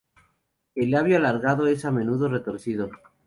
[0.73, 2.89] El labio alargado es a menudo retorcido.